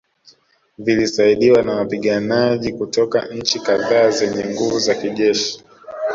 [0.77, 5.63] Vilisaidiwa na wapiganaji kutoka nchi kadhaa zenye nguvu za kijeshi